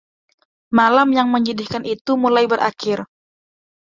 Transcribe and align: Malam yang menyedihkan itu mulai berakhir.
Malam 0.79 1.09
yang 1.17 1.27
menyedihkan 1.35 1.83
itu 1.95 2.11
mulai 2.23 2.45
berakhir. 2.51 2.99